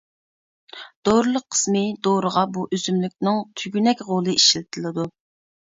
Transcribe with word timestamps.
دورىلىق 1.09 1.45
قىسمى 1.55 1.83
دورىغا 2.07 2.45
بۇ 2.55 2.63
ئۆسۈملۈكنىڭ 2.77 3.39
تۈگۈنەك 3.63 4.03
غولى 4.09 4.37
ئىشلىتىلىدۇ. 4.41 5.07